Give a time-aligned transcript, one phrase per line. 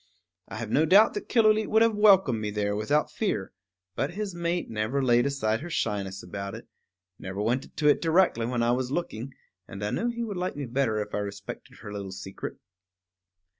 [0.47, 3.51] I have no doubt that Killooleet would have welcomed me there without fear;
[3.95, 6.67] but his mate never laid aside her shyness about it,
[7.19, 9.31] never went to it directly when I was looking,
[9.67, 12.57] and I knew he would like me better if I respected her little secret.